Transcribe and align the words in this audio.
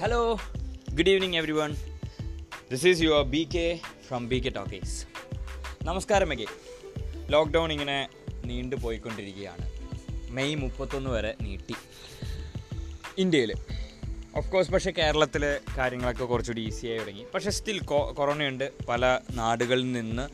Hello 0.00 0.38
good 0.94 1.08
evening 1.08 1.36
everyone 1.52 1.70
this 2.70 2.86
is 2.86 3.00
your 3.02 3.22
B 3.22 3.48
K 3.54 3.80
from 4.08 4.28
B 4.28 4.36
K 4.36 4.48
talkies 4.48 5.06
നമസ്കാരം 5.84 6.32
എഗെ 6.32 6.44
lockdown 7.30 7.72
ഇങ്ങനെ 7.72 8.08
നീണ്ടു 8.44 8.76
പോയിക്കൊണ്ടിരിക്കുകയാണ്. 8.76 9.64
മെയ് 10.30 10.56
മുപ്പത്തൊന്ന് 10.56 11.10
വരെ 11.10 11.34
നീട്ടി. 11.40 11.74
ഇന്ത്യയിൽ 13.18 13.52
ഓഫ് 14.36 14.50
കോഴ്സ് 14.52 14.70
പക്ഷേ 14.70 14.90
കേരളത്തിൽ 14.90 15.58
കാര്യങ്ങളൊക്കെ 15.78 16.24
കുറച്ചുകൂടി 16.24 16.60
ഈസിയായി 16.60 16.98
തുടങ്ങി. 16.98 17.24
പക്ഷേ 17.34 17.50
സ്റ്റിൽ 17.50 17.80
കൊറോണയുണ്ട്. 17.84 18.72
പല 18.88 19.18
നാടുകളിൽ 19.30 19.92
നിന്ന് 19.92 20.28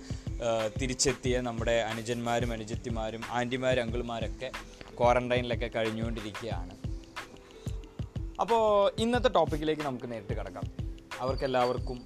തിരിച്ചെത്തിയ 0.81 1.41
നമ്മുടെ 1.41 1.73
അനുജന്മാരും 1.73 2.53
അനുജത്തിമാരും 2.53 3.21
ആന്റിമാരും 3.31 3.83
അങ്കിൾമാരൊക്കെ 3.83 4.51
ക്വാറന്റൈനിലൊക്കെ 4.99 5.67
കഴിഞ്ഞുകൊണ്ടിരിക്കുകയാണ്. 5.67 6.84
അപ്പോൾ 8.41 8.93
ഇന്നത്തെ 8.99 9.29
ടോപ്പിക്കിലേക്ക് 9.29 9.83
നമുക്ക് 9.83 10.13
നേരിട്ട് 10.13 10.35
കിടക്കാം. 10.39 10.65
അവർക്കെല്ലാവർക്കും 11.21 11.99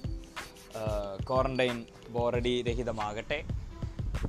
ക്വാറന്റൈൻ 1.29 1.85
ബോറടി 2.09 2.63
രഹിതമാകട്ടെ. 2.63 3.39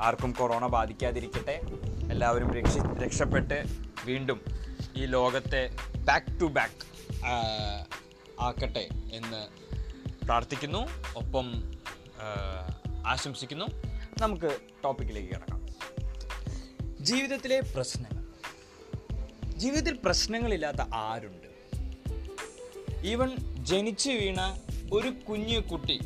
ആർക്കും 0.01 0.31
കൊറോണ 0.31 0.67
ബാധിക്കാതിരിക്കട്ടെ. 0.67 1.55
എല്ലാവരും 2.11 2.53
രക്ഷി 2.53 2.79
രക്ഷപ്പെട്ട് 3.03 3.63
വീണ്ടും 4.05 4.41
ഈ 4.95 5.05
ലോകത്തെ 5.05 5.63
ബാക്ക് 6.07 6.39
ടു 6.41 6.45
ബാക്ക് 6.45 6.81
ആക്കട്ടെ 8.41 8.87
എന്ന് 9.13 9.41
പ്രാർത്ഥിക്കുന്നു. 10.25 10.81
ഒപ്പം 11.15 11.47
ആശംസിക്കുന്നു. 13.07 13.65
നമുക്ക് 14.21 14.57
ടോപ്പിക്കിലേക്ക് 14.83 15.29
കിടക്കാം. 15.29 15.61
ജീവിതത്തിലെ 16.99 17.59
പ്രശ്നങ്ങൾ. 17.75 18.23
ജീവിതത്തിൽ 19.57 19.99
പ്രശ്നങ്ങളില്ലാത്ത 20.03 20.81
ആരുണ്ട്? 20.93 21.48
ഈവൻ 23.03 23.35
ജനിച്ചു 23.57 24.09
വീണ 24.09 24.61
ഒരു 24.93 25.09
കുഞ്ഞു 25.09 25.59
കുട്ടി. 25.59 25.99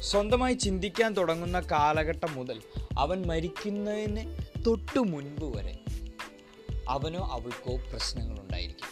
സ്വന്തമായി 0.00 0.54
ചിന്തിക്കാൻ 0.54 1.12
തുടങ്ങുന്ന 1.12 1.60
കാലഘട്ടം 1.60 2.34
മുതൽ 2.34 2.62
അവൻ 2.98 3.22
മരിക്കുന്നതിന് 3.26 4.36
തൊട്ടു 4.66 4.98
മുൻപ് 4.98 5.56
വരെ 5.56 5.78
അവനോ 6.88 7.20
അവൾക്കോ 7.20 7.76
പ്രശ്നങ്ങളുണ്ടായിരിക്കും. 7.76 8.88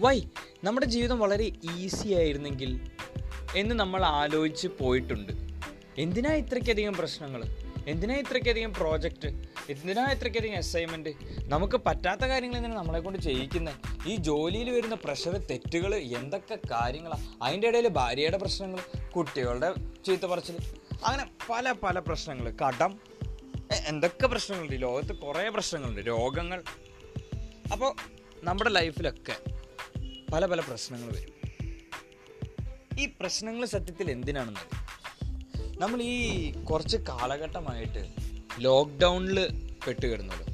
വൈ 0.00 0.22
നമ്മുടെ 0.64 0.86
ജീവിതം 0.86 1.18
വളരെ 1.18 1.52
ഈസി 1.78 2.14
ആയിരുന്നെങ്കിൽ 2.14 2.80
എന്ന് 3.56 3.74
നമ്മൾ 3.74 4.04
ആലോചിച്ച് 4.04 4.68
പോയിട്ടുണ്ട്. 4.80 5.32
എന്തിനാ 5.98 6.32
ഇത്രയ്ക്കധികം 6.32 6.92
പ്രശ്നങ്ങൾ 6.92 7.61
എന്തിനാ 7.86 8.14
ഇത്രയ്ക്കധികം 8.14 8.72
പ്രോജക്റ്റ്? 8.72 9.28
എന്തിനാ 9.70 10.12
ഇത്രയ്ക്കധികം 10.12 10.56
അസൈൻമെന്റ് 10.56 11.10
നമുക്ക് 11.42 11.76
പറ്റാത്ത 11.76 12.20
കാര്യങ്ങൾ 12.20 12.56
എന്തിനാണ് 12.56 12.78
നമ്മളെ 12.78 13.00
കൊണ്ട് 13.00 13.18
ചെയ്യിക്കുന്നത് 13.18 14.08
ഈ 14.08 14.16
ജോലിയിൽ 14.16 14.70
വരുന്ന 14.70 14.94
പ്രഷർ 14.94 15.36
തെറ്റുകൾ 15.36 15.94
എന്തൊക്കെ 15.94 16.58
കാര്യങ്ങളാണ് 16.70 17.42
അതിന്റെ 17.42 17.68
ഇടയിൽ 17.68 17.88
ഭാര്യയുടെ 17.88 18.36
പ്രശ്നങ്ങൾ 18.36 19.10
കുട്ടികളുടെ 19.10 19.74
ചീത്ത 20.06 20.26
പറച്ചിൽ 20.26 20.56
അങ്ങനെ 21.04 21.30
പല 21.50 21.72
പല 21.72 21.98
പ്രശ്നങ്ങൾ 21.98 22.50
കടം 22.50 23.00
എന്തൊക്കെ 23.86 24.26
പ്രശ്നങ്ങളുണ്ട്? 24.26 24.82
ലോകത്ത് 24.82 25.12
കുറേ 25.12 25.48
പ്രശ്നങ്ങളുണ്ട്. 25.48 26.00
രോഗങ്ങൾ. 26.00 26.62
അപ്പോൾ 27.72 27.94
നമ്മുടെ 28.42 28.70
ലൈഫിലൊക്കെ 28.70 29.36
പല 30.32 30.46
പല 30.46 30.60
പ്രശ്നങ്ങൾ 30.60 31.12
വരും. 31.12 31.32
ഈ 33.00 33.06
പ്രശ്നങ്ങൾ 33.20 33.66
സത്യത്തിൽ 33.66 34.10
എന്തിനാണെന്ന് 34.10 34.81
നമ്മൾ 35.82 36.02
ഈ 36.02 36.16
കുറച്ച് 36.68 36.96
കാലഘട്ടമായിട്ട് 36.96 38.02
ലോക്ക്ഡൗണിൽ 38.64 39.38
പെട്ടുകിടുന്നത് 39.86 40.44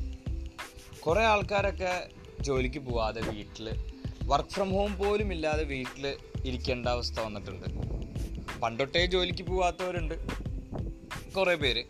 കുറേ 1.05 1.23
ആൾക്കാരൊക്കെ 1.25 1.93
ജോലിക്ക് 2.41 2.79
പോവാതെ 2.79 3.21
വീട്ടിൽ 3.21 3.67
വർക്ക് 4.31 4.49
ഫ്രം 4.49 4.71
ഹോം 4.71 4.97
പോലും 4.97 5.33
ഇല്ലാതെ 5.33 5.65
വീട്ടിൽ 5.65 6.05
ഇരിക്കേണ്ട 6.45 6.87
അവസ്ഥ 6.89 7.21
വന്നിട്ടുണ്ട്. 7.21 7.67
പണ്ടൊട്ടേ 8.63 9.07
ജോലിക്ക് 9.07 9.45
പോവാത്തവരുണ്ട് 9.47 10.15
കുറേ 11.37 11.55
പേര്. 11.55 11.83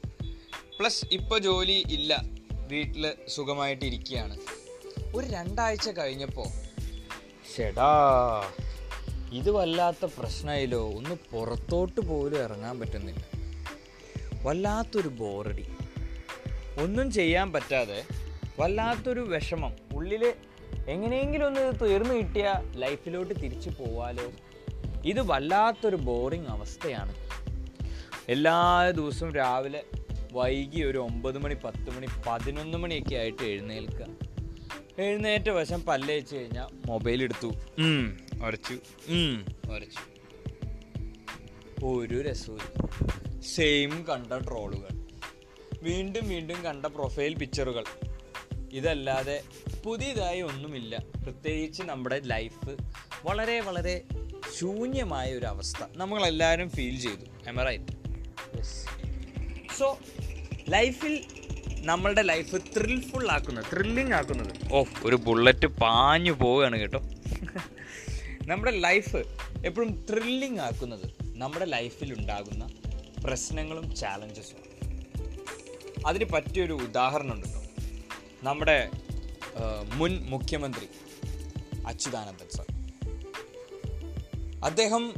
പ്ലസ് 0.78 1.04
ഇപ്പോൾ 1.10 1.38
ജോലി 1.38 1.78
ഇല്ല 1.90 2.12
വീട്ടിൽ 2.72 3.04
സുഖമായിട്ട് 3.28 3.84
ഇരിക്കുകയാണ് 3.84 4.36
ഒരു 5.14 5.26
രണ്ടാഴ്ച 5.26 5.88
കഴിഞ്ഞപ്പോൾ 5.88 6.48
ഷെടാ 7.52 7.92
ഇത് 9.32 9.50
വല്ലാത്ത 9.50 10.04
പ്രശ്നമായില്ലോ 10.18 10.90
ഒന്ന് 10.98 11.14
പുറത്തോട്ട് 11.32 12.00
പോലും 12.00 12.38
ഇറങ്ങാൻ 12.44 12.74
പറ്റുന്നില്ല. 12.80 13.22
വല്ലാത്തൊരു 14.42 15.08
ബോറടി. 15.08 15.66
ഒന്നും 16.82 17.10
ചെയ്യാൻ 17.10 17.52
പറ്റാതെ 17.52 18.04
വല്ലാത്തൊരു 18.58 19.20
വിഷമം. 19.20 19.76
ഉള്ളിൽ 19.94 20.34
എങ്ങനെയെങ്കിലും 20.88 21.46
ഒന്ന് 21.46 21.84
തീർന്നു 21.84 22.14
കിട്ടിയാൽ 22.14 22.80
ലൈഫിലോട്ട് 22.80 23.34
തിരിച്ചു 23.34 23.70
പോവാലോ? 23.70 24.32
ഇത് 25.04 25.20
വല്ലാത്തൊരു 25.20 25.96
ബോറിങ് 25.96 26.46
അവസ്ഥയാണ്. 26.46 27.14
എല്ലാ 28.28 28.90
ദിവസവും 28.90 29.34
രാവിലെ 29.34 29.84
വൈകി 30.32 30.82
ഒരു 30.82 30.98
ഒമ്പത് 30.98 31.38
മണി 31.38 31.54
പത്ത് 31.54 31.90
മണി 31.90 32.06
പതിനൊന്ന് 32.26 32.78
മണിയൊക്കെ 32.78 33.14
ആയിട്ട് 33.14 33.44
എഴുന്നേൽക്കുക. 33.44 34.06
എഴുന്നേറ്റ 34.98 35.50
വശം 35.50 35.82
പല്ല് 35.82 36.14
വെച്ച് 36.14 36.36
കഴിഞ്ഞാൽ 36.36 36.66
മൊബൈൽ 36.86 37.22
എടുത്തു. 37.22 37.46
ഉരച്ചു. 38.46 38.78
ഉരച്ചു. 39.72 40.18
ഒരു 41.84 42.22
രസവും 42.22 42.88
സെയിം 43.54 44.04
കണ്ട 44.04 44.32
ട്രോളുകൾ 44.32 44.88
വീണ്ടും 45.82 46.28
വീണ്ടും 46.28 46.64
കണ്ട 46.64 46.86
പ്രൊഫൈൽ 46.86 47.34
പിക്ചറുകൾ 47.34 47.84
ഇതല്ലാതെ 48.72 49.42
പുതിയതായി 49.84 50.40
ഒന്നുമില്ല. 50.40 51.02
പ്രത്യേകിച്ച് 51.22 51.82
നമ്മുടെ 51.82 52.20
ലൈഫ് 52.20 52.76
വളരെ 53.24 53.60
വളരെ 53.60 54.04
ശൂന്യമായ 54.58 55.34
ഒരു 55.34 55.46
അവസ്ഥ. 55.46 55.84
നമ്മളെല്ലാവരും 55.96 56.70
ഫീൽ 56.70 57.00
ചെയ്തു. 57.00 57.48
എമറൈറ്റ് 57.48 57.92
സോ 59.78 59.98
ലൈഫിൽ 60.68 61.24
നമ്മളുടെ 61.80 62.22
ലൈഫ് 62.22 62.56
ത്രിൽഫുൾ 62.56 63.30
ആക്കുന്നത് 63.30 63.64
ത്രില്ലിംഗ് 63.72 64.14
ആക്കുന്നത്. 64.14 64.72
ഓ 64.72 64.84
ഒരു 65.04 65.16
ബുള്ളറ്റ് 65.16 65.66
പാഞ്ഞു 65.66 66.32
പോവുകയാണ് 66.32 66.78
കേട്ടോ. 66.78 66.98
നമ്മുടെ 68.46 68.70
ലൈഫ് 68.70 69.16
എപ്പോഴും 69.66 70.06
ത്രില്ലിംഗ് 70.10 70.60
ആക്കുന്നത് 70.60 71.06
നമ്മുടെ 71.22 71.64
ലൈഫിൽ 71.64 72.14
ഉണ്ടാകുന്ന 72.18 72.68
പ്രശ്നങ്ങളും 73.24 73.94
ചാലഞ്ചസും 73.94 74.68
അതിന് 76.06 76.24
പറ്റിയൊരു 76.24 76.72
ഉദാഹരണം 76.72 77.34
ഉണ്ട് 77.34 77.48
നമ്മുടെ 78.42 78.90
മുൻ 79.94 80.26
മുഖ്യമന്ത്രി 80.30 80.88
അച്യുതാനന്ദൻ 81.86 82.48
സർ. 82.56 82.66
അദ്ദേഹം 84.64 85.14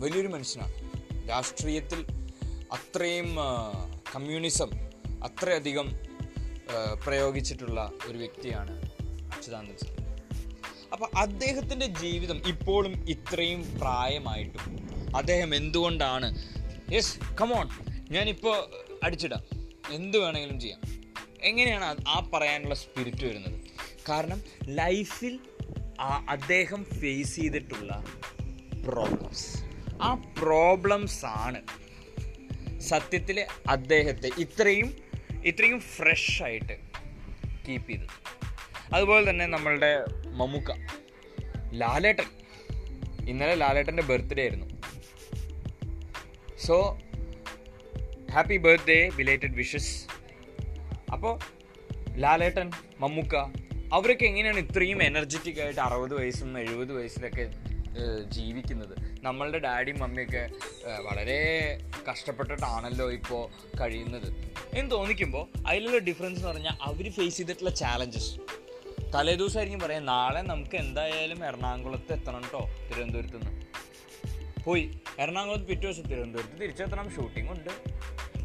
വലിയൊരു 0.00 0.28
മനുഷ്യനാണ്. 0.28 1.28
രാഷ്ട്രീയത്തിൽ 1.28 2.06
അത്രയും 2.72 3.36
കമ്മ്യൂണിസം 4.14 4.70
അത്രയധികം 5.24 5.92
പ്രയോഗിച്ചിട്ടുള്ള 7.06 7.92
ഒരു 8.06 8.18
വ്യക്തിയാണ് 8.18 8.82
അച്യുതാനന്ദൻ 9.34 9.76
സാർ. 9.76 9.96
അപ്പോൾ 10.92 11.08
അദ്ദേഹത്തിന്റെ 11.16 11.86
ജീവിതം 11.86 12.42
ഇപ്പോഴും 12.48 12.92
ഇത്രയും 13.08 13.78
പ്രായമായിട്ടും 13.78 14.88
അദ്ദേഹം 15.16 15.54
എന്തുകൊണ്ടാണ് 15.54 16.28
യെസ് 16.92 17.18
കമോൺ 17.40 17.68
ഞാനിപ്പോൾ 18.10 18.70
അടിച്ചിടാം. 19.04 19.42
എന്ത് 19.92 20.18
വേണമെങ്കിലും 20.18 20.60
ചെയ്യാം. 20.60 20.80
എങ്ങനെയാണ് 21.42 21.96
ആ 22.08 22.30
പറയാനുള്ള 22.34 22.74
സ്പിരിറ്റ് 22.74 23.24
വരുന്നത്? 23.24 23.60
കാരണം 24.08 24.42
ലൈഫിൽ 24.64 25.40
അദ്ദേഹം 26.28 26.84
ഫേസ് 26.84 27.36
ചെയ്തിട്ടുള്ള 27.36 28.04
പ്രോബ്ലംസ് 28.88 29.64
ആ 30.02 30.14
പ്രോബ്ലംസ് 30.14 31.26
ആണ് 31.26 31.62
സത്യത്തിൽ 32.80 33.46
അദ്ദേഹത്തെ 33.68 34.30
ഇത്രയും 34.38 34.96
ഇത്രയും 35.44 35.80
ഫ്രഷ് 35.80 36.42
ആയിട്ട് 36.42 36.80
കീപ്പ് 37.68 37.90
ചെയ്തത്. 37.90 38.08
അതുപോലെ 38.94 39.30
തന്നെ 39.30 39.46
നമ്മളുടെ 39.46 40.04
മമ്മൂക്ക 40.26 40.72
ലാലേട്ടൻ. 41.72 42.26
ഇന്നലെ 43.28 43.54
ലാലേട്ടന്റെ 43.54 44.02
ബർത്ത്ഡേ 44.02 44.42
ആയിരുന്നു. 44.42 44.71
So 46.66 46.98
happy 48.32 48.56
birthday 48.56 49.10
belated 49.16 49.54
wishes 49.54 50.06
അപ്പോൾ 51.12 51.38
ലാലേട്ടൻ 52.16 52.70
മമ്മൂക്ക 53.00 53.36
അവരൊക്കെ 53.94 54.24
എങ്ങനെയാണ് 54.24 54.58
ഇത്രയും 54.58 55.02
എനർജറ്റിക് 55.02 55.60
ആയിട്ട് 55.60 55.80
അറുപത് 55.80 56.14
വയസ്സും 56.14 56.58
എഴുപത് 56.58 56.92
വയസ്സിലൊക്കെ 56.92 57.50
ജീവിക്കുന്നത്? 58.28 58.94
നമ്മളുടെ 59.22 59.58
ഡാഡിയും 59.58 59.98
മമ്മിയൊക്കെ 60.00 60.50
വളരെ 61.02 61.40
കഷ്ടപ്പെട്ടിട്ടാണല്ലോ 62.10 63.12
ഇപ്പോൾ 63.12 63.42
കഴിയുന്നത്. 63.80 64.28
എന്ന് 64.78 64.90
തോന്നിക്കുമ്പോൾ 64.90 65.44
അതിലുള്ള 65.66 65.98
ഡിഫറൻസ് 65.98 66.38
എന്ന് 66.38 66.48
പറഞ്ഞാൽ 66.48 66.76
അവർ 66.82 67.10
ഫേസ് 67.10 67.36
ചെയ്തിട്ടുള്ള 67.36 67.70
ചാലഞ്ചസ് 67.70 68.32
തലേദിവസമായിരിക്കും 69.14 69.80
പറയാം 69.80 70.06
നാളെ 70.06 70.42
നമുക്ക് 70.42 70.76
എന്തായാലും 70.76 71.44
എറണാകുളത്ത് 71.46 72.12
എത്തണം 72.12 72.42
കേട്ടോ 72.42 72.70
തിരുവനന്തപുരത്ത് 72.88 73.36
നിന്ന് 73.36 73.61
പോയി. 74.64 74.90
എറണാകുളത്ത് 75.18 75.64
പിറ്റേ 75.64 75.82
ദിവസം 75.82 76.02
തിരുവനന്തപുരത്ത്. 76.02 76.60
തിരിച്ചെത്തണം. 76.60 77.14
ഷൂട്ടിംഗ് 77.16 77.50
ഉണ്ട്. 77.50 77.70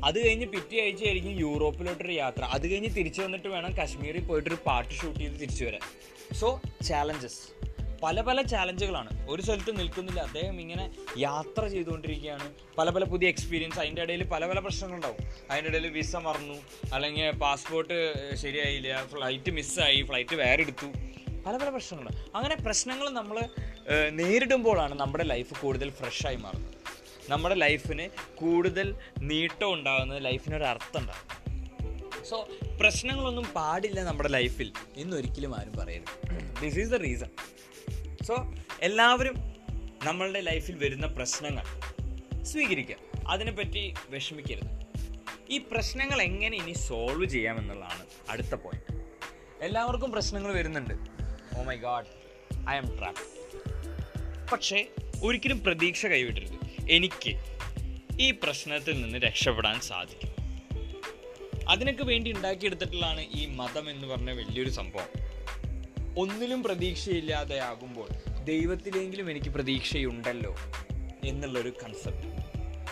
അത് 0.05 0.27
കഴിഞ്ഞ് 0.27 0.45
പിറ്റേ 0.45 0.83
ആഴ്ച 0.83 1.03
ആയിരിക്കും 1.03 1.31
യൂറോപ്പിലോട്ടൊരു 1.31 2.11
യാത്ര. 2.11 2.43
അത് 2.43 2.67
കഴിഞ്ഞ് 2.67 2.89
തിരിച്ചു 2.89 3.21
വന്നിട്ട് 3.21 3.47
വേണം 3.47 3.77
കാശ്മീരിൽ 3.77 4.21
പോയിട്ടൊരു 4.21 4.57
പാട്ട് 4.65 4.93
ഷൂട്ട് 4.93 5.19
ചെയ്ത് 5.19 5.33
തിരിച്ചു 5.33 5.65
വരാൻ. 5.65 5.81
സോ 6.33 6.61
ചാലഞ്ചസ് 6.85 7.57
പല 8.03 8.21
പല 8.21 8.41
ചാലഞ്ചുകളാണ് 8.41 9.27
ഒരു 9.29 9.41
സ്ഥലത്ത് 9.41 9.79
നിൽക്കുന്നില്ല. 9.79 10.19
അദ്ദേഹം 10.19 10.61
ഇങ്ങനെ 10.61 10.91
യാത്ര 11.17 11.67
ചെയ്തുകൊണ്ടിരിക്കുകയാണ്. 11.67 12.53
പല 12.77 12.89
പല 12.89 13.03
പുതിയ 13.03 13.27
എക്സ്പീരിയൻസ് 13.27 13.79
അതിന്റെ 13.79 14.01
ഇടയിൽ 14.01 14.23
പല 14.23 14.47
പല 14.47 14.59
പ്രശ്നങ്ങളുണ്ടാവും. 14.59 15.17
അതിന്റെ 15.51 15.69
ഇടയിൽ 15.69 15.87
വിസ 15.87 16.15
മറന്നു. 16.15 16.53
അല്ലെങ്കിൽ 16.93 17.31
പാസ്പോർട്ട് 17.31 18.13
ശരിയായില്ല. 18.35 19.05
ഫ്ലൈറ്റ് 19.05 19.51
മിസ്സായി 19.51 20.01
ഫ്ലൈറ്റ് 20.01 20.35
വേറെ 20.35 20.61
എടുത്തു 20.61 20.85
പല 21.47 21.57
പല 21.57 21.69
പ്രശ്നങ്ങൾ. 21.69 22.07
അങ്ങനെ 22.35 22.55
പ്രശ്നങ്ങൾ 22.55 23.09
നമ്മൾ 23.09 23.37
നേരിടുമ്പോഴാണ് 24.19 24.93
നമ്മുടെ 24.99 25.23
ലൈഫ് 25.23 25.53
കൂടുതൽ 25.61 25.89
ഫ്രഷായി 25.89 26.35
മാറുന്നത്. 26.35 26.73
നമ്മുടെ 27.29 27.55
ലൈഫിന് 27.55 28.05
കൂടുതൽ 28.35 28.87
നീട്ടം 29.21 29.73
ഉണ്ടാകുന്നത് 29.73 30.25
ലൈഫിനൊരു 30.25 30.63
അർത്ഥം 30.63 30.99
ഉണ്ടാകും 31.01 31.25
സോ 32.29 32.37
പ്രശ്നങ്ങളൊന്നും 32.81 33.45
പാടില്ല 33.55 34.03
നമ്മുടെ 34.03 34.29
ലൈഫിൽ 34.29 34.71
എന്നൊരിക്കലും 34.97 35.59
ആരും 35.59 35.75
പറയരുത്. 35.77 36.13
This 36.61 36.79
is 36.79 36.89
the 36.89 36.95
reason 36.95 37.31
so 38.27 38.35
എല്ലാവരും 38.81 39.37
നമ്മളുടെ 40.03 40.41
ലൈഫിൽ 40.41 40.75
വരുന്ന 40.77 41.07
പ്രശ്നങ്ങൾ 41.07 41.65
സ്വീകരിക്കുക. 42.43 42.97
അതിനെപ്പറ്റി 43.27 43.93
വിഷമിക്കരുത്. 44.09 44.71
ഈ 45.49 45.57
പ്രശ്നങ്ങൾ 45.71 46.21
എങ്ങനെ 46.21 46.57
ഇനി 46.57 46.73
സോൾവ് 46.87 47.29
ചെയ്യാമെന്നുള്ളതാണ് 47.29 48.05
അടുത്ത 48.29 48.55
പോയിന്റ് 48.55 48.93
എല്ലാവർക്കും 49.65 50.11
പ്രശ്നങ്ങൾ 50.11 50.53
വരുന്നുണ്ട്. 50.53 51.16
ഓ 51.57 51.63
my 51.63 51.75
God 51.75 52.05
I 52.69 52.77
am 52.77 52.97
trap 52.97 53.23
പക്ഷേ 54.51 54.87
ഒരിക്കലും 55.23 55.63
പ്രതീക്ഷ 55.63 56.05
കൈവിട്ടരുത് 56.05 56.57
എനിക്ക് 56.89 57.31
ഈ 58.21 58.31
പ്രശ്നത്തിൽ 58.31 59.01
നിന്ന് 59.01 59.17
രക്ഷപ്പെടാൻ 59.17 59.81
സാധിക്കും. 59.81 60.33
അതിനൊക്കെ 61.69 62.03
വേണ്ടി 62.03 62.31
ഉണ്ടാക്കിയെടുത്തിട്ടുള്ളതാണ് 62.31 63.21
ഈ 63.21 63.45
മതം 63.45 63.89
എന്ന് 63.89 64.07
പറഞ്ഞ 64.07 64.31
വലിയൊരു 64.31 64.69
സംഭവം. 64.69 65.09
ഒന്നിലും 66.17 66.63
പ്രതീക്ഷയില്ലാതെ 66.63 67.59
ആകുമ്പോൾ 67.59 68.07
ദൈവത്തിലെങ്കിലും 68.43 69.31
എനിക്ക് 69.31 69.49
പ്രതീക്ഷയുണ്ടല്ലോ 69.49 70.55
എന്നുള്ളൊരു 71.23 71.73
കൺസെപ്റ്റ് 71.83 72.27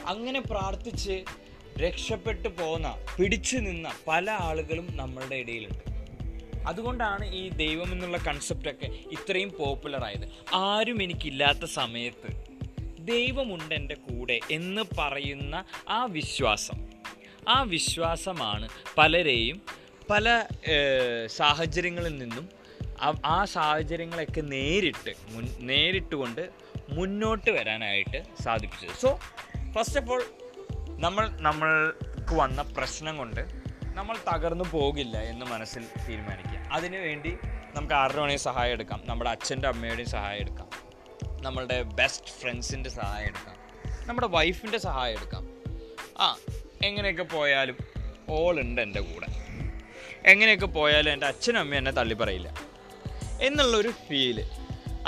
അങ്ങനെ 0.05 0.41
പ്രാർത്ഥിച്ച് 0.41 1.23
രക്ഷപ്പെട്ടു 1.79 2.47
പോന്ന 2.47 3.05
പിടിച്ചു 3.19 3.57
നിന്ന 3.57 3.93
പല 4.07 4.31
ആളുകളും 4.31 4.97
നമ്മളുടെ 4.97 5.35
ഇടയിലുണ്ട്. 5.35 5.94
അതുകൊണ്ടാണ് 6.67 7.25
ഈ 7.35 7.49
ദൈവം 7.49 7.91
എന്നുള്ള 7.91 8.17
കൺസെപ്റ്റൊക്കെ 8.17 8.85
ഇത്രയും 8.85 9.51
പോപ്പുലറായത് 9.59 10.55
ആരും 10.55 11.03
എനിക്കില്ലാത്ത 11.03 11.65
സമയത്ത് 11.65 12.45
ദൈവമുണ്ട് 12.99 13.75
എന്റെ 13.75 13.95
കൂടെ 13.95 14.39
എന്ന് 14.51 14.81
പറയുന്ന 14.99 15.63
ആ 15.89 16.05
വിശ്വാസം. 16.05 16.89
ആ 17.49 17.63
വിശ്വാസമാണ് 17.63 18.69
പലരെയും 18.97 19.61
പല 20.09 20.45
സാഹചര്യങ്ങളിൽ 21.25 22.17
നിന്നും 22.17 22.49
ആ- 23.25 23.45
സാഹചര്യങ്ങളൊക്കെ 23.45 24.41
നേരിട്ട് 24.41 25.13
മുൻ 25.29 25.47
നേരിട്ടുകൊണ്ട് 25.59 26.49
മുന്നോട്ട് 26.89 27.49
വരാനായിട്ട് 27.51 28.23
സാധിപ്പിച്ചത്. 28.43 28.97
സോ 29.01 29.19
ഫസ്റ്റ് 29.71 29.99
ഓഫ് 29.99 30.11
ഓൾ 30.11 30.23
നമ്മൾ 30.99 31.29
നമ്മൾക്ക് 31.39 32.35
വന്ന 32.35 32.61
പ്രശ്നം 32.61 33.17
കൊണ്ട് 33.17 33.64
നമ്മൾ 33.95 34.17
തകർന്നു 34.33 34.63
പോകില്ല 34.71 35.21
എന്ന് 35.21 35.45
മനസ്സിൽ 35.45 35.87
തീരുമാനിക്കുക. 36.09 36.69
അതിനുവേണ്ടി 36.71 37.37
നമുക്ക് 37.75 37.93
ആരുടെ 37.93 38.17
വേണമെങ്കിൽ 38.17 38.41
സഹായം 38.41 38.71
എടുക്കാം. 38.71 39.01
നമ്മുടെ 39.05 39.29
അച്ഛന്റെ 39.29 39.67
അമ്മയുടെയും 39.67 40.09
സഹായം 40.09 40.39
എടുക്കാം. 40.39 40.69
നമ്മളുടെ 41.41 41.83
ബെസ്റ്റ് 41.83 42.27
ഫ്രണ്ട്സിന്റെ 42.27 42.89
സഹായം 42.89 43.27
എടുക്കാം. 43.27 43.55
നമ്മുടെ 44.07 44.27
വൈഫിന്റെ 44.27 44.77
സഹായം 44.77 45.17
എടുക്കാം. 45.17 45.47
ആ 46.19 46.37
എങ്ങനെയൊക്കെ 46.83 47.23
പോയാലും 47.23 47.77
ഓൾ 48.29 48.59
ഉണ്ട് 48.59 48.81
എന്റെ 48.81 49.01
കൂടെ. 49.01 49.27
എങ്ങനെയൊക്കെ 50.25 50.65
പോയാലും 50.65 51.11
എന്റെ 51.11 51.25
അച്ഛനും 51.25 51.59
അമ്മയും 51.59 51.79
എന്നെ 51.79 51.91
തള്ളി 51.91 52.13
പറയില്ല. 52.13 52.53
എന്നുള്ളൊരു 53.41 53.89
ഫീൽ 53.89 54.51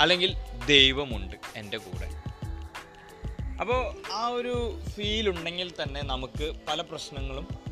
അല്ലെങ്കിൽ 0.00 0.36
ദൈവമുണ്ട് 0.66 1.36
എന്റെ 1.56 1.76
കൂടെ. 1.76 2.10
അപ്പോൾ 3.60 4.12
ആ 4.12 4.26
ഒരു 4.26 4.80
ഫീൽ 4.96 5.28
ഉണ്ടെങ്കിൽ 5.28 5.72
തന്നെ 5.82 6.02
നമുക്ക് 6.02 6.52
പല 6.68 6.80
പ്രശ്നങ്ങളും 6.80 7.67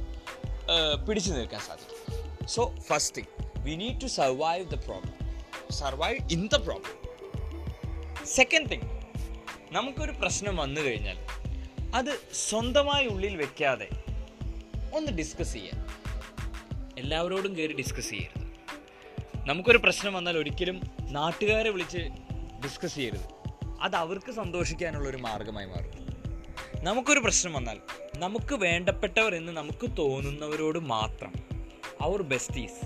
പിടിച്ചു 1.06 1.32
നിൽക്കാൻ 1.32 1.60
സാധിക്കും. 1.60 2.46
So 2.46 2.74
first 2.88 3.16
thing 3.16 3.62
we 3.64 3.76
need 3.76 4.00
to 4.02 4.06
survive 4.06 4.66
the 4.66 4.74
problem 4.74 5.14
survive 5.70 6.18
in 6.32 6.46
the 6.46 6.56
problem 6.56 6.94
second 8.24 8.70
thing 8.70 8.88
നമുക്കൊരു 9.72 10.12
പ്രശ്നം 10.12 10.56
വന്നു 10.56 10.80
കഴിഞ്ഞാൽ 10.80 11.18
അത് 11.94 12.20
സ്വന്തമായി 12.32 13.06
ഉള്ളിൽ 13.06 13.36
വെക്കാതെ 13.36 13.88
ഒന്ന് 14.92 15.12
ഡിസ്കസ് 15.12 15.52
ചെയ്യാം 15.52 15.86
എല്ലാവരോടും 16.98 17.58
കയറി 17.58 17.72
ഡിസ്കസ് 17.72 18.10
ചെയ്യരുത്. 18.10 18.44
നമുക്കൊരു 19.48 19.78
പ്രശ്നം 19.78 20.14
വന്നാൽ 20.14 20.36
ഒരിക്കലും 20.38 20.80
നാട്ടുകാരെ 21.00 21.70
വിളിച്ച് 21.70 21.98
ഡിസ്കസ് 22.64 22.94
ചെയ്യരുത്. 22.94 23.26
അത് 23.80 23.96
അവർക്ക് 23.96 24.32
സന്തോഷിക്കാനുള്ള 24.32 25.08
ഒരു 25.08 25.16
മാർഗമായി 25.16 25.66
മാറും. 25.66 26.05
നമുക്കൊരു 26.86 27.20
പ്രശ്നം 27.20 27.52
വന്നാൽ 27.52 27.78
നമുക്ക് 28.18 28.54
വേണ്ടപ്പെട്ടവർ 28.54 29.32
എന്ന് 29.34 29.52
നമുക്ക് 29.56 29.86
തോന്നുന്നവരോട് 29.98 30.78
മാത്രം 30.86 31.32
അവർ 32.00 32.22
ബെസ്റ്റീസ് 32.22 32.80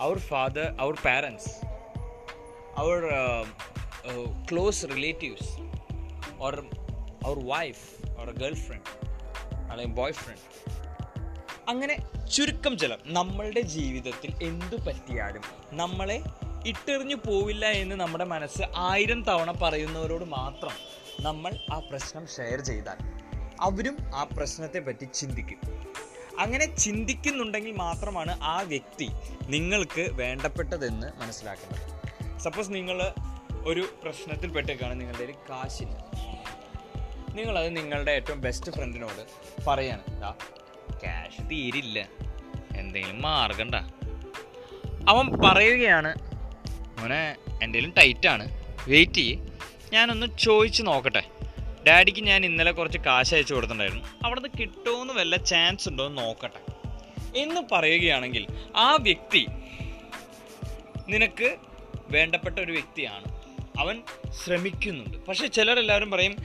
അവർ 0.00 0.18
ഫാദർ 0.18 0.66
അവർ 0.80 0.94
പാരൻസ് 1.04 1.50
അവർ 2.76 3.02
ക്ലോസ് 4.50 4.86
റിലേറ്റീവ്സ് 4.86 5.50
ഓർ 6.38 6.56
അവർ 7.24 7.38
വൈഫ് 7.44 7.84
ഓർ 8.20 8.30
ഗേൾ 8.32 8.54
ഫ്രണ്ട് 8.54 8.90
അല്ലെങ്കിൽ 9.70 9.94
ബോയ് 9.94 10.12
ഫ്രണ്ട് 10.12 10.46
അങ്ങനെ 11.68 11.96
ചുരുക്കം 12.26 12.74
ചിലർ 12.78 12.98
നമ്മളുടെ 13.08 13.60
ജീവിതത്തിൽ 13.60 14.32
എന്തു 14.42 14.76
പറ്റിയാലും 14.86 15.44
നമ്മളെ 15.72 16.18
ഇട്ടെറിഞ്ഞു 16.66 17.16
പോവില്ല 17.26 17.66
എന്ന് 17.74 17.96
നമ്മുടെ 17.96 18.24
മനസ്സ് 18.24 18.64
ആയിരം 18.76 19.20
തവണ 19.22 19.50
പറയുന്നവരോട് 19.62 20.24
മാത്രം 20.30 20.76
നമ്മൾ 21.20 21.52
ആ 21.72 21.78
പ്രശ്നം 21.90 22.24
ഷെയർ 22.36 22.60
ചെയ്താൽ 22.60 22.98
അവരും 23.60 23.96
ആ 24.14 24.22
പ്രശ്നത്തെ 24.24 24.78
പറ്റി 24.78 25.04
ചിന്തിക്കും. 25.04 25.58
അങ്ങനെ 26.38 26.76
ചിന്തിക്കുന്നുണ്ടെങ്കിൽ 26.76 27.72
മാത്രമാണ് 27.72 28.38
ആ 28.42 28.60
വ്യക്തി 28.60 29.08
നിങ്ങൾക്ക് 29.48 30.00
വേണ്ടപ്പെട്ടതെന്ന് 30.00 31.20
മനസ്സിലാക്കുന്നത് 31.20 31.96
സപ്പോസ് 32.38 32.72
നിങ്ങൾ 32.72 33.12
ഒരു 33.64 33.88
പ്രശ്നത്തിൽ 34.02 34.50
പെട്ടേക്കാണ് 34.50 35.00
നിങ്ങളുടെ 35.00 35.24
കയ്യിൽ 35.24 35.36
കാശില്ല. 35.50 36.10
നിങ്ങളത് 37.34 37.76
നിങ്ങളുടെ 37.76 38.12
ഏറ്റവും 38.12 38.40
ബെസ്റ്റ് 38.40 38.72
ഫ്രണ്ടിനോട് 38.72 39.26
പറയാണ് 39.66 40.02
എന്താ 40.08 40.34
ക്യാഷ് 41.02 41.50
തീരില്ല. 41.50 42.08
എന്തെങ്കിലും 42.76 43.22
മാർഗണ്ട 43.22 43.74
അവൻ 45.08 45.26
പറയുകയാണ് 45.44 46.14
മോനെ 47.00 47.36
എന്തെങ്കിലും 47.62 47.94
ടൈറ്റാണ് 47.98 48.62
വെയിറ്റ് 48.88 49.12
ചെയ്യ്. 49.12 49.36
ഞാനൊന്ന് 49.92 50.26
ചോദിച്ച് 50.38 50.82
നോക്കട്ടെ. 50.86 51.35
ഡാഡിക്ക് 51.86 52.22
ഞാൻ 52.22 52.44
ഇന്നലെ 52.44 52.72
കുറച്ച് 52.72 52.98
കാശ് 52.98 53.34
അയച്ചു 53.34 53.54
കൊടുത്തിട്ടുണ്ടായിരുന്നു. 53.54 54.04
അവിടെ 54.24 54.40
നിന്ന് 54.40 54.58
കിട്ടുമെന്ന് 54.60 55.14
വല്ല 55.14 55.36
ചാൻസ് 55.36 55.88
ഉണ്ടോ 55.88 56.06
എന്ന് 56.06 56.22
നോക്കട്ടെ. 56.22 56.60
എന്ന് 57.36 57.60
പറയുകയാണെങ്കിൽ 57.72 58.46
ആ 58.76 58.96
വ്യക്തി 59.00 59.46
നിനക്ക് 61.08 61.56
വേണ്ടപ്പെട്ട 62.10 62.58
ഒരു 62.58 62.72
വ്യക്തിയാണ്. 62.72 63.24
അവൻ 63.80 64.02
ശ്രമിക്കുന്നുണ്ട്. 64.44 65.16
പക്ഷെ 65.26 65.46
ചിലരെല്ലാവരും 65.46 66.10
പറയും 66.10 66.36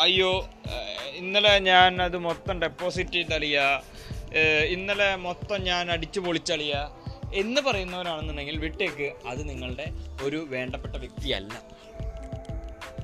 അയ്യോ 0.00 0.50
ഇന്നലെ 1.14 1.58
ഞാൻ 1.58 2.02
അത് 2.02 2.18
മൊത്തം 2.18 2.58
ഡെപ്പോസിറ്റ് 2.62 3.10
ചെയ്തളിയ 3.10 3.80
ഇന്നലെ 4.68 5.16
മൊത്തം 5.16 5.62
ഞാൻ 5.64 5.90
അടിച്ചു 5.90 6.20
പൊളിച്ചളിയ 6.20 6.74
എന്ന് 7.34 7.60
പറയുന്നവരാണെന്നുണ്ടെങ്കിൽ 7.60 8.56
വിട്ടേക്ക് 8.58 9.12
അത് 9.26 9.48
നിങ്ങളുടെ 9.48 9.86
ഒരു 10.22 10.46
വേണ്ടപ്പെട്ട 10.48 10.96
വ്യക്തിയല്ല. 10.96 11.54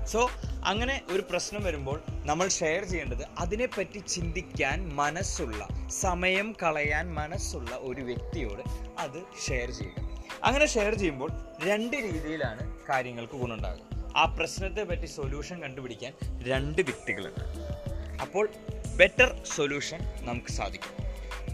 സോ 0.05 0.31
അങ്ങനെ 0.65 1.03
ഒരു 1.11 1.23
പ്രശ്നം 1.31 1.65
വരുമ്പോൾ 1.65 2.03
നമ്മൾ 2.11 2.49
ഷെയർ 2.49 2.85
ചെയ്യേണ്ടത് 2.85 3.25
അതിനെപ്പറ്റി 3.38 3.99
ചിന്തിക്കാൻ 3.99 4.95
മനസ്സുള്ള 4.95 5.69
സമയം 5.88 6.55
കളയാൻ 6.62 7.15
മനസ്സുള്ള 7.15 7.71
ഒരു 7.81 8.00
വ്യക്തിയോട് 8.00 8.62
അത് 8.99 9.23
ഷെയർ 9.49 9.71
ചെയ്യുക. 9.71 9.95
അങ്ങനെ 10.45 10.67
ഷെയർ 10.67 10.95
ചെയ്യുമ്പോൾ 10.95 11.31
രണ്ട് 11.65 11.97
രീതിയിലാണ് 11.97 12.87
കാര്യങ്ങൾക്ക് 12.88 13.33
ഗുണമുണ്ടാകുക 13.33 14.12
ആ 14.17 14.25
പ്രശ്നത്തെ 14.25 14.83
പറ്റി 14.83 15.07
സൊല്യൂഷൻ 15.07 15.62
കണ്ടുപിടിക്കാൻ 15.62 16.12
രണ്ട് 16.43 16.83
വ്യക്തികളുണ്ട്. 16.83 17.45
അപ്പോൾ 18.21 18.49
ബെറ്റർ 18.97 19.45
സൊല്യൂഷൻ 19.57 19.99
നമുക്ക് 20.21 20.49
സാധിക്കും. 20.49 20.95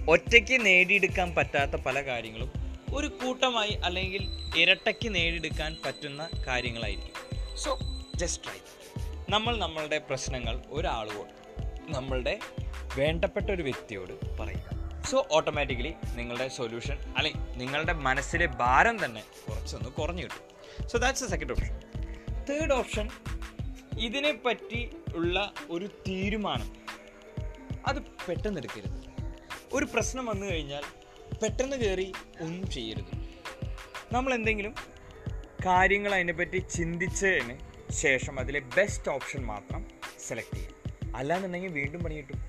ഒറ്റയ്ക്ക് 0.09 0.67
നേടിയെടുക്കാൻ 0.67 1.35
പറ്റാത്ത 1.35 1.71
പല 1.71 2.01
കാര്യങ്ങളും 2.01 2.53
ഒരു 2.95 3.07
കൂട്ടമായി 3.07 3.71
അല്ലെങ്കിൽ 3.71 4.29
ഇരട്ടയ്ക്ക് 4.57 5.15
നേടിയെടുക്കാൻ 5.15 5.77
പറ്റുന്ന 5.87 6.29
കാര്യങ്ങളായിരിക്കും. 6.47 7.57
സോ 7.57 7.79
ജസ്റ്റ് 8.17 8.45
ട്രൈ 8.45 8.59
നമ്മൾ 9.35 9.57
നമ്മളുടെ 9.57 9.99
പ്രശ്നങ്ങൾ 9.99 10.63
ഒരാളോട് 10.69 11.31
നമ്മളുടെ 11.93 12.39
വേണ്ടപ്പെട്ട 12.97 13.51
ഒരു 13.51 13.63
വ്യക്തിയോട് 13.63 14.37
പറയുക. 14.39 15.03
സോ 15.11 15.27
ഓട്ടോമാറ്റിക്കലി 15.31 15.95
നിങ്ങളുടെ 16.15 16.49
സൊല്യൂഷൻ 16.49 16.99
അല്ലെങ്കിൽ 17.17 17.41
നിങ്ങളുടെ 17.57 17.93
മനസ്സിലെ 17.93 18.47
ഭാരം 18.47 19.05
തന്നെ 19.05 19.23
കുറച്ചൊന്ന് 19.49 19.91
കുറഞ്ഞു 19.91 20.25
കിട്ടും. 20.25 20.87
So 20.87 20.99
that's 20.99 21.25
a 21.25 21.29
second 21.29 21.51
option 21.51 21.81
third 22.51 22.73
option 22.73 23.11
ഇതിനെപ്പറ്റി 23.99 24.97
ഉള്ള 25.15 25.53
ഒരു 25.71 25.87
തീരുമാനം. 26.09 26.73
അത് 27.87 28.03
പെട്ടെന്ന് 28.03 28.61
എടുക്കരുത്. 28.61 28.99
ഒരു 29.73 29.85
പ്രശ്നം 29.85 30.27
വന്നു 30.27 30.47
കഴിഞ്ഞാൽ 30.47 30.83
പെട്ടെന്ന് 31.43 31.77
കയറി 31.77 32.13
ഒന്നും 32.41 32.71
ചെയ്യരുത്. 32.71 33.15
നമ്മൾ 34.13 34.35
എന്തെങ്കിലും 34.35 34.75
കാര്യങ്ങൾ 35.67 36.15
അതിനെപ്പറ്റി 36.15 36.59
ചിന്തിച്ചതിന് 36.59 37.74
ശേഷം 38.03 38.41
അതിലെ 38.41 38.61
ബെസ്റ്റ് 38.61 39.11
ഓപ്ഷൻ 39.11 39.43
മാത്രം 39.47 39.87
സെലക്ട് 40.29 40.57
ചെയ്യുക. 40.57 40.75
അല്ലാന്നുണ്ടെങ്കിൽ 41.17 41.73
വീണ്ടും 41.73 42.05
പണി 42.05 42.15
കിട്ടും. 42.15 42.41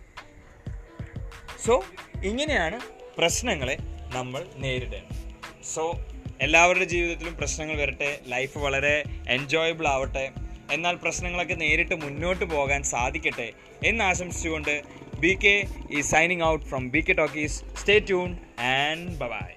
സോ 1.66 1.84
ഇങ്ങനെയാണ് 2.24 2.80
പ്രശ്നങ്ങളെ 3.18 3.78
നമ്മൾ 4.14 4.46
നേരിടേണ്ടത്. 4.56 5.16
സോ 5.64 6.06
എല്ലാവരുടെ 6.42 6.86
ജീവിതത്തിലും 6.86 7.38
പ്രശ്നങ്ങൾ 7.38 7.76
വരട്ടെ 7.76 8.20
ലൈഫ് 8.28 8.58
വളരെ 8.58 9.04
എൻജോയബിൾ 9.30 9.88
ആവട്ടെ 9.88 10.32
എന്നാൽ 10.72 10.96
പ്രശ്നങ്ങളൊക്കെ 10.96 11.54
നേരിട്ട് 11.54 11.96
മുന്നോട്ട് 11.96 12.46
പോകാൻ 12.46 12.84
സാധിക്കട്ടെ 12.84 13.52
എന്ന് 13.86 14.04
ആശംസിച്ചുകൊണ്ട് 14.04 14.84
ബി 15.20 15.38
കെ 15.44 15.56
ഈ 15.92 16.02
signing 16.02 16.44
out 16.44 16.66
from 16.66 16.90
B 16.90 17.00
K 17.00 17.14
talkies 17.14 17.58
stay 17.82 18.00
tuned 18.00 18.38
and 18.60 19.18
bye 19.18 19.55